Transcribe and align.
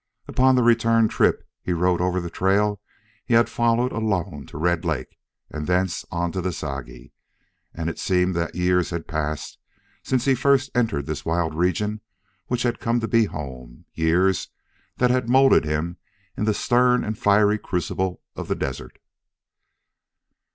Upon 0.27 0.55
the 0.55 0.63
return 0.63 1.09
trip 1.09 1.47
he 1.61 1.73
rode 1.73 2.01
over 2.01 2.19
the 2.19 2.31
trail 2.31 2.81
he 3.23 3.35
had 3.35 3.47
followed 3.47 3.91
alone 3.91 4.47
to 4.47 4.57
Red 4.57 4.83
Lake 4.83 5.19
and 5.51 5.67
thence 5.67 6.05
on 6.09 6.31
to 6.31 6.41
the 6.41 6.51
Sagi, 6.51 7.13
and 7.71 7.87
it 7.87 7.99
seemed 7.99 8.33
that 8.35 8.55
years 8.55 8.89
had 8.89 9.07
passed 9.07 9.59
since 10.01 10.25
he 10.25 10.33
first 10.33 10.71
entered 10.73 11.05
this 11.05 11.23
wild 11.23 11.53
region 11.53 12.01
which 12.47 12.63
had 12.63 12.79
come 12.79 12.99
to 12.99 13.07
be 13.07 13.25
home, 13.25 13.85
years 13.93 14.49
that 14.97 15.11
had 15.11 15.29
molded 15.29 15.65
him 15.65 15.97
in 16.35 16.45
the 16.45 16.53
stern 16.55 17.03
and 17.03 17.19
fiery 17.19 17.59
crucible 17.59 18.23
of 18.35 18.47
the 18.47 18.55
desert. 18.55 18.97